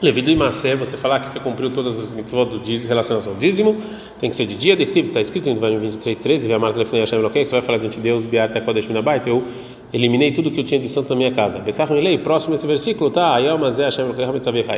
Levido 0.00 0.30
e 0.30 0.36
Maser, 0.36 0.78
você 0.78 0.96
falar 0.96 1.20
que 1.20 1.28
você 1.28 1.38
cumpriu 1.38 1.68
todas 1.68 2.00
as 2.00 2.14
mitzvot 2.14 2.46
do 2.46 2.58
dízimo, 2.58 2.88
relacionadas 2.88 3.28
ao 3.28 3.34
dízimo, 3.34 3.76
tem 4.18 4.30
que 4.30 4.36
ser 4.36 4.46
de 4.46 4.54
dia, 4.54 4.74
de 4.74 4.86
que 4.86 4.98
está 5.00 5.20
escrito 5.20 5.50
em 5.50 5.52
Deuteronômio 5.52 5.90
23, 5.90 6.16
13, 6.16 6.48
vê 6.48 6.54
a 6.54 6.58
marca 6.58 6.74
telefone 6.76 7.00
Hashem 7.00 7.18
Eloquim, 7.18 7.44
você 7.44 7.50
vai 7.50 7.60
falar 7.60 7.76
diante 7.76 7.96
de 7.96 8.02
Deus, 8.02 8.24
Biar 8.24 8.48
Tekodesh 8.50 8.86
Minabait, 8.86 9.26
eu 9.26 9.44
eliminei 9.92 10.32
tudo 10.32 10.50
que 10.50 10.58
eu 10.58 10.64
tinha 10.64 10.80
de 10.80 10.88
santo 10.88 11.10
na 11.10 11.16
minha 11.16 11.30
casa. 11.32 11.58
Bessach 11.58 11.92
Milei, 11.92 12.16
próximo 12.16 12.54
esse 12.54 12.66
versículo, 12.66 13.10
tá? 13.10 13.36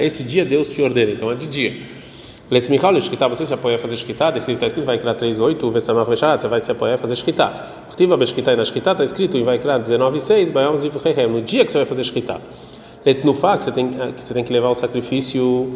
Esse 0.01 0.25
dia 0.25 0.45
Deus 0.45 0.71
te 0.71 0.83
ordena, 0.83 1.13
então 1.13 1.31
é 1.31 1.37
de 1.37 1.47
dia. 1.47 1.73
Lesse 2.53 2.71
Michal, 2.71 2.95
escritar, 2.99 3.31
você 3.31 3.47
se 3.47 3.55
apoia 3.55 3.77
a 3.77 3.79
fazer 3.79 3.95
escritar, 3.95 4.37
está 4.37 4.67
escrito 4.67 4.85
vai 4.85 4.99
criar 4.99 5.15
3.8, 5.15 5.73
Vesamach 5.73 6.07
Veshat, 6.07 6.43
você 6.43 6.49
vai 6.49 6.61
se 6.61 6.71
apoiar 6.71 6.97
a 6.97 6.99
fazer 6.99 7.15
escritar. 7.15 7.87
Tiva 7.97 8.15
Beshkitai 8.15 8.57
na 8.57 8.63
escritar, 8.63 8.93
está 8.93 9.05
escrito 9.05 9.39
e 9.39 9.43
vai 9.43 9.59
criar 9.59 9.81
19.6, 9.81 10.53
Bayom 10.53 10.77
Ziv 10.77 10.95
no 11.31 11.41
dia 11.41 11.65
que 11.65 11.73
você 11.73 11.79
vai 11.79 11.87
fazer 11.87 12.03
escritar. 12.03 12.43
Letnufá, 13.07 13.57
que 13.57 13.65
você 13.65 13.73
tem 13.73 13.89
que 13.89 14.23
você 14.23 14.35
tem 14.35 14.45
que 14.45 14.53
levar 14.53 14.69
o 14.69 14.75
sacrifício 14.75 15.73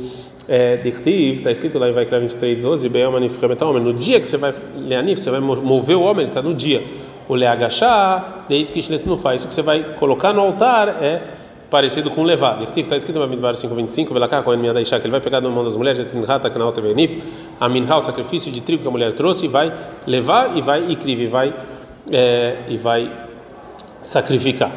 é, 0.46 0.76
de 0.76 0.92
Khtiv, 0.92 1.38
está 1.38 1.50
escrito 1.50 1.78
lá 1.78 1.88
em 1.88 1.92
Vaikra 1.92 2.20
23:12, 2.20 2.90
Bayom 2.90 3.16
Anif 3.16 3.38
no 3.40 3.94
dia 3.94 4.20
que 4.20 4.28
você 4.28 4.36
vai 4.36 4.52
leanif, 4.76 5.18
você 5.18 5.30
vai 5.30 5.40
mover 5.40 5.96
o 5.96 6.02
homem, 6.02 6.24
ele 6.24 6.28
está 6.28 6.42
no 6.42 6.52
dia. 6.52 6.82
O 7.26 7.34
leagachá, 7.34 8.44
deit 8.50 8.70
kish 8.70 8.90
letnufá, 8.90 9.34
isso 9.34 9.48
que 9.48 9.54
você 9.54 9.62
vai 9.62 9.82
colocar 9.94 10.34
no 10.34 10.42
altar 10.42 11.02
é 11.02 11.22
parecido 11.70 12.10
com 12.10 12.22
levar. 12.22 12.62
Está 12.76 12.96
escrito 12.96 13.18
em 13.18 13.28
Midbar 13.28 13.54
5:25, 13.54 14.12
Velakar 14.12 14.42
com 14.42 14.50
a 14.50 14.56
Daisha, 14.72 14.98
que 14.98 15.06
ele 15.06 15.12
vai 15.12 15.20
pegar 15.20 15.40
na 15.40 15.48
mão 15.48 15.64
das 15.64 15.76
mulheres, 15.76 16.00
a 17.60 17.68
minha 17.68 17.86
o 17.96 18.00
sacrifício 18.00 18.52
de 18.52 18.60
trigo 18.60 18.82
que 18.82 18.88
a 18.88 18.90
mulher 18.90 19.12
trouxe, 19.12 19.48
vai 19.48 19.72
levar 20.06 20.56
e 20.56 20.62
vai 20.62 20.84
e 20.88 20.96
e 21.22 21.26
vai 21.26 21.54
é, 22.12 22.56
e 22.68 22.76
vai 22.76 23.10
sacrificar. 24.00 24.70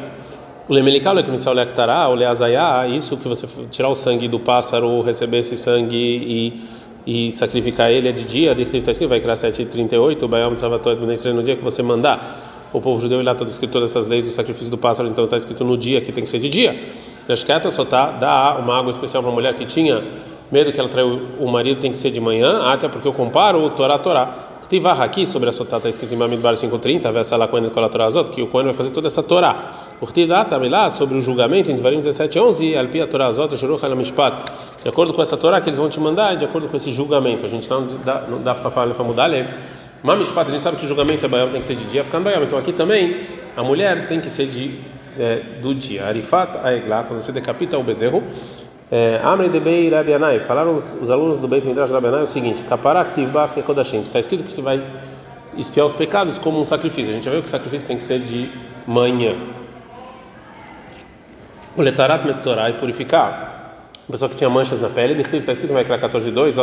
O 0.68 0.74
lemelical 0.74 1.18
é 1.18 1.22
que 1.22 1.30
missal 1.30 1.52
lektará, 1.52 2.08
o 2.08 2.14
leazayá, 2.14 2.86
isso 2.86 3.16
que 3.16 3.26
você 3.26 3.46
tirar 3.70 3.88
o 3.88 3.94
sangue 3.94 4.28
do 4.28 4.38
pássaro, 4.38 5.00
receber 5.02 5.38
esse 5.38 5.56
sangue 5.56 5.96
e 5.96 6.80
e 7.06 7.32
sacrificar 7.32 7.90
ele 7.90 8.08
é 8.08 8.12
de 8.12 8.24
dia, 8.24 8.52
está 8.52 8.90
escrito 8.90 9.08
vai 9.08 9.20
criar 9.20 9.34
7:38, 9.34 10.22
o 10.22 10.28
Bayam 10.28 10.56
Salvatore 10.56 10.96
no 11.32 11.42
dia 11.42 11.56
que 11.56 11.64
você 11.64 11.82
mandar 11.82 12.49
o 12.72 12.80
povo 12.80 13.00
judeu 13.00 13.22
lá 13.22 13.32
está 13.32 13.44
escrito 13.44 13.70
todas 13.70 13.90
essas 13.90 14.06
leis 14.06 14.24
do 14.24 14.30
sacrifício 14.30 14.70
do 14.70 14.78
pássaro, 14.78 15.08
então 15.08 15.24
está 15.24 15.36
escrito 15.36 15.64
no 15.64 15.76
dia 15.76 16.00
que 16.00 16.12
tem 16.12 16.24
que 16.24 16.30
ser 16.30 16.38
de 16.38 16.48
dia. 16.48 16.78
Nashketa 17.28 17.70
só 17.70 17.84
tá 17.84 18.10
dá 18.12 18.56
uma 18.58 18.78
água 18.78 18.90
especial 18.90 19.22
para 19.22 19.32
a 19.32 19.34
mulher 19.34 19.54
que 19.54 19.64
tinha 19.64 20.02
medo 20.50 20.72
que 20.72 20.80
ela 20.80 20.88
traiu 20.88 21.28
o 21.38 21.48
marido 21.50 21.80
tem 21.80 21.90
que 21.90 21.96
ser 21.96 22.10
de 22.10 22.20
manhã, 22.20 22.62
até 22.64 22.88
porque 22.88 23.06
eu 23.06 23.12
comparo 23.12 23.62
o 23.62 23.70
Torá 23.70 23.98
Torá. 23.98 24.50
Tivar 24.70 25.02
aqui 25.02 25.26
sobre 25.26 25.48
a 25.48 25.52
Sotá 25.52 25.78
está 25.78 25.88
escrito 25.88 26.14
em 26.14 26.16
Mamidbar 26.16 26.54
5:30, 26.54 27.10
versa 27.10 27.36
lá 27.36 27.48
quando 27.48 27.66
a 27.76 27.88
Torá 27.88 28.06
Azot, 28.06 28.30
que 28.30 28.40
o 28.40 28.46
Cohen 28.46 28.66
vai 28.66 28.72
fazer 28.72 28.90
toda 28.90 29.08
essa 29.08 29.20
Torá. 29.20 29.72
O 30.00 30.06
Tirá 30.06 30.44
também 30.44 30.70
lá 30.70 30.88
sobre 30.88 31.18
o 31.18 31.20
julgamento 31.20 31.72
em 31.72 31.74
Devarim 31.74 31.98
17:11, 31.98 32.76
Alpia 32.76 33.04
Torá 33.08 33.26
Azot, 33.26 33.56
Shuruch 33.58 33.84
Mishpat. 33.96 34.44
De 34.84 34.88
acordo 34.88 35.12
com 35.12 35.20
essa 35.20 35.36
Torá 35.36 35.60
que 35.60 35.68
eles 35.68 35.76
vão 35.76 35.88
te 35.88 35.98
mandar, 35.98 36.36
de 36.36 36.44
acordo 36.44 36.68
com 36.68 36.76
esse 36.76 36.92
julgamento. 36.92 37.44
A 37.44 37.48
gente 37.48 37.68
não 37.68 37.84
dá, 38.04 38.22
não 38.28 38.40
dá 38.40 38.54
para 38.54 39.02
mudar, 39.02 39.26
leve. 39.26 39.52
Mamishpat, 40.02 40.48
a 40.48 40.50
gente 40.50 40.62
sabe 40.62 40.78
que 40.78 40.84
o 40.86 40.88
julgamento 40.88 41.26
é 41.26 41.28
Bayam 41.28 41.50
tem 41.50 41.60
que 41.60 41.66
ser 41.66 41.74
de 41.74 41.84
dia, 41.84 42.02
ficando 42.02 42.24
Bayam. 42.24 42.42
Então 42.42 42.58
aqui 42.58 42.72
também 42.72 43.20
a 43.56 43.62
mulher 43.62 44.06
tem 44.08 44.20
que 44.20 44.30
ser 44.30 44.46
de, 44.46 44.78
é, 45.18 45.42
do 45.60 45.74
dia. 45.74 46.06
Arifat 46.06 46.56
Aegla, 46.58 47.04
quando 47.04 47.20
você 47.20 47.32
decapita 47.32 47.76
o 47.78 47.82
bezerro. 47.82 48.22
É, 48.90 49.20
Amre 49.22 49.48
de 49.48 49.60
Bei 49.60 49.88
Rabianai, 49.88 50.40
falaram 50.40 50.74
os, 50.74 50.96
os, 51.00 51.10
alunos 51.10 51.38
do 51.38 51.46
Beit 51.46 51.66
Midrash 51.66 51.92
Rabianai 51.92 52.22
o 52.22 52.26
seguinte: 52.26 52.64
Kaparak 52.64 53.14
Kodashim, 53.64 54.00
está 54.00 54.18
escrito 54.18 54.42
que 54.42 54.52
você 54.52 54.62
vai 54.62 54.82
espiar 55.56 55.86
os 55.86 55.92
pecados 55.92 56.38
como 56.38 56.60
um 56.60 56.64
sacrifício. 56.64 57.10
A 57.10 57.14
gente 57.14 57.24
já 57.24 57.30
viu 57.30 57.40
que 57.40 57.46
o 57.46 57.50
sacrifício 57.50 57.86
tem 57.86 57.98
que 57.98 58.02
ser 58.02 58.20
de 58.20 58.50
manhã. 58.86 59.36
O 61.76 61.82
letarat 61.82 62.24
metzorah 62.24 62.70
e 62.70 62.72
purificar. 62.72 63.50
A 64.08 64.10
pessoa 64.10 64.28
que 64.28 64.34
tinha 64.34 64.50
manchas 64.50 64.80
na 64.80 64.88
pele, 64.88 65.20
está 65.20 65.52
escrito 65.52 65.72
vai 65.72 65.84
criar 65.84 65.98
14 65.98 66.26
de 66.26 66.32
2, 66.32 66.56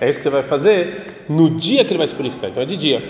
é 0.00 0.08
isso 0.08 0.18
que 0.18 0.22
você 0.24 0.30
vai 0.30 0.42
fazer 0.42 1.24
no 1.28 1.50
dia 1.50 1.84
que 1.84 1.90
ele 1.90 1.98
vai 1.98 2.06
se 2.06 2.14
purificar. 2.14 2.50
Então 2.50 2.62
é 2.62 2.66
de 2.66 2.76
dia. 2.76 3.02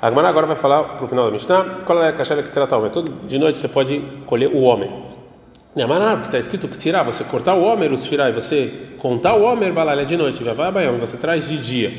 A 0.00 0.06
Agmará 0.06 0.28
agora 0.28 0.46
vai 0.46 0.56
falar 0.56 0.82
para 0.82 1.04
o 1.04 1.08
final 1.08 1.26
da 1.26 1.30
Mishnah 1.30 1.64
qual 1.84 2.02
é 2.02 2.08
a 2.08 2.12
caixa 2.12 2.42
que 2.42 2.52
será 2.52 2.66
tal. 2.66 2.88
Todo 2.90 3.26
de 3.26 3.38
noite 3.38 3.58
você 3.58 3.68
pode 3.68 4.00
colher 4.26 4.48
o 4.48 4.60
homem. 4.60 4.90
Neamaná, 5.74 6.20
está 6.22 6.38
escrito 6.38 6.66
que 6.66 6.76
tirar, 6.76 7.04
você 7.04 7.22
cortar 7.22 7.54
o 7.54 7.62
homem, 7.62 7.92
os 7.92 8.02
tirar, 8.04 8.28
e 8.28 8.32
você 8.32 8.72
contar 8.98 9.34
o 9.34 9.42
homem, 9.42 9.72
balalha 9.72 10.04
de 10.04 10.16
noite, 10.16 10.42
vai 10.42 10.54
vai 10.72 10.98
você 10.98 11.16
traz 11.16 11.48
de 11.48 11.58
dia. 11.58 11.92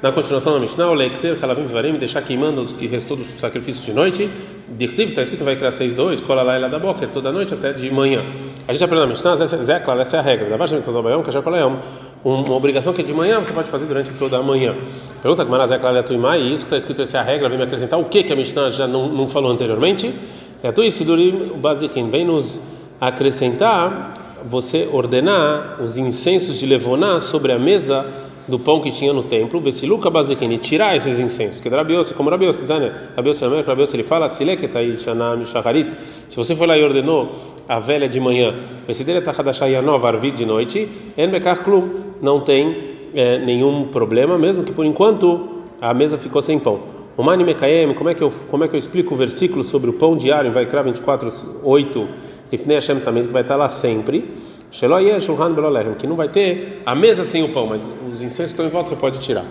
Na 0.00 0.10
continuação 0.10 0.54
da 0.54 0.58
Mishnah, 0.58 0.90
o 0.90 0.94
leiter, 0.94 1.38
kalavim, 1.38 1.64
varim, 1.66 1.94
deixar 1.94 2.22
queimando 2.22 2.62
os 2.62 2.72
que 2.72 2.86
restou 2.86 3.16
dos 3.16 3.26
sacrifícios 3.26 3.84
de 3.84 3.92
noite. 3.92 4.30
Dirtiv, 4.66 5.10
está 5.10 5.20
escrito, 5.20 5.44
vai 5.44 5.56
criar 5.56 5.70
6-2, 5.70 6.22
cola 6.22 6.42
lá 6.42 6.54
ela 6.54 6.68
da 6.68 6.78
boca, 6.78 7.06
toda 7.06 7.30
noite 7.30 7.52
até 7.52 7.72
de 7.72 7.90
manhã. 7.90 8.24
A 8.66 8.72
gente 8.72 8.82
aprende 8.82 9.02
na 9.02 9.08
Mishnah, 9.08 9.36
Zé, 9.36 9.78
claro, 9.78 10.00
essa 10.00 10.16
é 10.16 10.20
a 10.20 10.22
regra. 10.22 10.48
Da 10.48 10.56
baixa 10.56 10.78
do 10.78 10.98
Abayom, 10.98 11.22
que 11.22 11.30
já 11.30 11.42
coleão. 11.42 11.76
Uma 12.24 12.54
obrigação 12.54 12.94
que 12.94 13.02
é 13.02 13.04
de 13.04 13.12
manhã 13.12 13.38
você 13.38 13.52
pode 13.52 13.68
fazer 13.68 13.84
durante 13.84 14.10
toda 14.18 14.38
a 14.38 14.42
manhã. 14.42 14.74
Pergunta 15.20 15.44
que 15.44 15.50
Marazé, 15.50 15.78
claro, 15.78 15.98
é 15.98 16.02
tuimai, 16.02 16.40
e 16.40 16.54
isso 16.54 16.64
que 16.64 16.74
está 16.74 16.78
escrito, 16.78 17.02
essa 17.02 17.18
é 17.18 17.20
a 17.20 17.22
regra, 17.22 17.46
vem 17.50 17.58
me 17.58 17.64
acrescentar 17.64 18.00
o 18.00 18.04
que 18.04 18.22
que 18.22 18.32
a 18.32 18.36
Mishnah 18.36 18.70
já 18.70 18.86
não, 18.86 19.06
não 19.08 19.26
falou 19.26 19.50
anteriormente. 19.50 20.14
É 20.62 20.72
tu 20.72 20.80
o 20.80 21.56
Basikin, 21.58 22.08
vem 22.08 22.24
nos 22.24 22.62
acrescentar, 22.98 24.14
você 24.46 24.88
ordenar 24.90 25.76
os 25.82 25.98
incensos 25.98 26.58
de 26.58 26.64
Levoná 26.64 27.20
sobre 27.20 27.52
a 27.52 27.58
mesa 27.58 28.06
do 28.46 28.58
pão 28.58 28.80
que 28.80 28.90
tinha 28.90 29.12
no 29.12 29.22
templo, 29.22 29.60
Vesiluka 29.60 30.10
Bazekini, 30.10 30.58
tirar 30.58 30.94
esses 30.96 31.18
incensos, 31.18 31.60
que 31.60 31.68
Rabiose, 31.68 32.12
como 32.14 32.30
Rabiose, 32.30 32.62
tá, 32.66 32.78
né? 32.78 32.92
Rabiose, 33.16 33.44
Rabiose, 33.66 33.96
ele 33.96 34.02
fala, 34.02 34.28
Sileketai 34.28 34.96
Shanam 34.96 35.46
Shacharit, 35.46 35.90
se 36.28 36.36
você 36.36 36.54
foi 36.54 36.66
lá 36.66 36.76
e 36.76 36.84
ordenou 36.84 37.32
a 37.68 37.78
velha 37.78 38.08
de 38.08 38.20
manhã, 38.20 38.54
Vesidele 38.86 39.22
Tachadashaya 39.22 39.80
nova, 39.80 40.08
Arvid 40.08 40.36
de 40.36 40.44
noite, 40.44 40.88
En 41.16 41.30
Klum, 41.62 41.88
não 42.20 42.40
tem 42.40 42.76
é, 43.14 43.38
nenhum 43.38 43.84
problema, 43.84 44.36
mesmo 44.36 44.62
que 44.62 44.72
por 44.72 44.84
enquanto 44.84 45.62
a 45.80 45.94
mesa 45.94 46.18
ficou 46.18 46.42
sem 46.42 46.58
pão. 46.58 46.80
O 47.16 47.22
Mani 47.22 47.44
Mekaem, 47.44 47.94
como 47.94 48.10
é 48.10 48.14
que 48.14 48.22
eu 48.22 48.30
como 48.50 48.64
é 48.64 48.68
que 48.68 48.74
eu 48.74 48.78
explico 48.78 49.14
o 49.14 49.16
versículo 49.16 49.62
sobre 49.62 49.88
o 49.88 49.92
pão 49.92 50.16
diário 50.16 50.50
em 50.50 50.52
Vaikra 50.52 50.82
24, 50.82 51.28
8, 51.62 52.08
Ifnei 52.50 52.76
Hashem 52.76 53.00
também, 53.00 53.24
que 53.24 53.32
vai 53.32 53.42
estar 53.42 53.54
lá 53.54 53.68
sempre 53.68 54.30
que 55.94 56.06
não 56.06 56.16
vai 56.16 56.28
ter 56.28 56.82
a 56.84 56.94
mesa 56.94 57.24
sem 57.24 57.44
o 57.44 57.48
pão, 57.50 57.66
mas 57.66 57.88
os 58.12 58.20
incensos 58.20 58.50
estão 58.50 58.66
em 58.66 58.68
volta, 58.68 58.90
você 58.90 58.96
pode 58.96 59.20
tirar. 59.20 59.44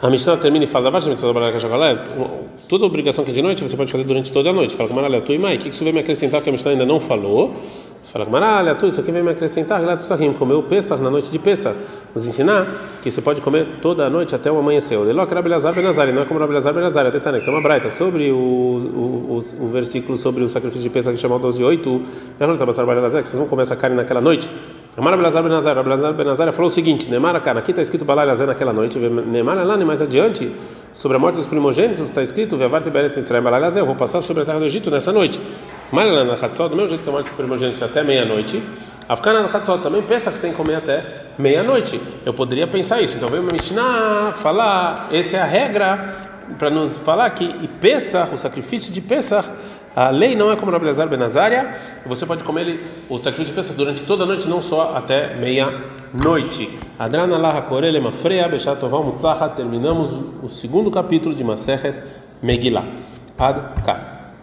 A 0.00 0.10
Mishnah 0.10 0.36
termina 0.36 0.64
e 0.64 0.66
fala, 0.66 0.90
toda 2.68 2.84
obrigação 2.84 3.24
que 3.24 3.30
é 3.30 3.34
de 3.34 3.42
noite 3.42 3.62
você 3.62 3.76
pode 3.76 3.92
fazer 3.92 4.04
durante 4.04 4.32
toda 4.32 4.50
a 4.50 4.52
noite. 4.52 4.74
Fala, 4.74 4.92
Maralha, 4.92 5.20
tu 5.20 5.32
e 5.32 5.38
Mai, 5.38 5.56
o 5.56 5.58
que 5.58 5.68
isso 5.68 5.84
vem 5.84 5.92
me 5.92 6.00
acrescentar 6.00 6.42
que 6.42 6.48
a 6.48 6.52
Mishnah 6.52 6.72
ainda 6.72 6.86
não 6.86 6.98
falou? 6.98 7.54
Fala, 8.04 8.24
Maralha, 8.26 8.74
tu, 8.74 8.86
isso 8.86 9.00
aqui 9.00 9.10
vem 9.10 9.22
me 9.22 9.30
acrescentar, 9.30 9.82
comeu 10.38 10.62
Pesach 10.62 11.02
na 11.02 11.10
noite 11.10 11.30
de 11.30 11.38
Pesach. 11.38 11.76
Nos 12.14 12.26
ensinar 12.26 12.66
que 13.02 13.10
você 13.10 13.20
pode 13.20 13.40
comer 13.40 13.66
toda 13.82 14.06
a 14.06 14.10
noite 14.10 14.36
até 14.36 14.50
o 14.50 14.56
amanhecer. 14.56 14.96
O 14.96 15.04
Delok 15.04 15.34
Rabelazar 15.34 15.74
Benazari, 15.74 16.12
não 16.12 16.22
é 16.22 16.24
como 16.24 16.38
Rabelazar 16.38 16.72
Benazari, 16.72 17.08
até 17.08 17.18
tem 17.18 17.48
uma 17.48 17.60
braita 17.60 17.90
sobre 17.90 18.30
o, 18.30 18.36
o, 18.36 19.40
o, 19.60 19.64
o 19.64 19.68
versículo 19.68 20.16
sobre 20.16 20.44
o 20.44 20.48
sacrifício 20.48 20.82
de 20.82 20.90
Pesach 20.90 21.16
que 21.16 21.20
chama 21.20 21.40
12.8. 21.40 22.02
Vocês 23.10 23.34
vão 23.34 23.48
comer 23.48 23.62
essa 23.62 23.74
carne 23.74 23.96
naquela 23.96 24.20
noite? 24.20 24.48
Amar 24.96 25.16
Belazar 25.16 25.42
Benazar, 25.42 25.82
Belazar 25.82 26.14
Benazar 26.14 26.52
falou 26.52 26.68
o 26.68 26.72
seguinte: 26.72 27.10
Neymar, 27.10 27.40
cara, 27.42 27.58
aqui 27.58 27.72
está 27.72 27.82
escrito 27.82 28.04
Balazar 28.04 28.46
naquela 28.46 28.72
noite, 28.72 28.96
Neymar 28.96 29.66
lá, 29.66 29.76
mais 29.78 30.00
adiante, 30.00 30.48
sobre 30.92 31.16
a 31.16 31.20
morte 31.20 31.34
dos 31.34 31.48
primogênitos, 31.48 32.08
está 32.08 32.22
escrito 32.22 32.56
Vevarte 32.56 32.90
Beretz 32.90 33.16
Mitzrayim 33.16 33.42
Balazar, 33.42 33.82
eu 33.82 33.86
vou 33.86 33.96
passar 33.96 34.20
sobre 34.20 34.44
a 34.44 34.46
terra 34.46 34.60
do 34.60 34.66
Egito 34.66 34.88
nessa 34.88 35.12
noite. 35.12 35.40
Malala 35.90 36.22
na 36.22 36.34
Hatzot, 36.34 36.68
do 36.68 36.76
mesmo 36.76 36.90
jeito 36.90 37.02
que 37.02 37.08
a 37.08 37.12
morte 37.12 37.26
dos 37.26 37.36
primogênitos 37.36 37.82
até 37.82 38.04
meia-noite, 38.04 38.62
Afkana 39.08 39.42
na 39.42 39.48
Hatzot 39.48 39.82
também 39.82 40.00
pensa 40.02 40.30
que 40.30 40.36
você 40.36 40.42
tem 40.42 40.52
que 40.52 40.56
comer 40.56 40.76
até 40.76 41.23
meia-noite. 41.38 42.00
Eu 42.24 42.32
poderia 42.34 42.66
pensar 42.66 43.00
isso, 43.00 43.16
então 43.16 43.28
veio 43.28 43.42
uma 43.42 43.52
Mishnah 43.52 44.32
falar, 44.36 45.08
essa 45.12 45.36
é 45.36 45.40
a 45.40 45.44
regra 45.44 46.32
para 46.58 46.70
nos 46.70 46.98
falar 46.98 47.30
que 47.30 47.44
e 47.44 47.68
Pesach, 47.68 48.32
o 48.32 48.36
sacrifício 48.36 48.92
de 48.92 49.00
Pesach, 49.00 49.50
a 49.96 50.10
lei 50.10 50.34
não 50.34 50.50
é 50.50 50.56
como 50.56 50.72
na 50.72 50.78
Belazar 50.78 51.08
Benazária, 51.08 51.70
você 52.04 52.26
pode 52.26 52.42
comer 52.44 52.62
ele, 52.62 52.80
o 53.08 53.18
sacrifício 53.18 53.52
de 53.52 53.56
Pesach 53.56 53.76
durante 53.76 54.02
toda 54.02 54.24
a 54.24 54.26
noite, 54.26 54.48
não 54.48 54.60
só 54.60 54.94
até 54.96 55.34
meia-noite. 55.36 56.78
Adrana 56.98 57.38
Laha 57.38 57.62
Korele 57.62 58.00
Mafreya 58.00 58.48
Beshatoval 58.48 59.04
Mutzlacha, 59.04 59.48
terminamos 59.48 60.10
o 60.42 60.48
segundo 60.48 60.90
capítulo 60.90 61.34
de 61.34 61.44
Masechet 61.44 62.02
Megillah. 62.42 62.84
Ad 63.38 63.82
Ka. 63.84 64.13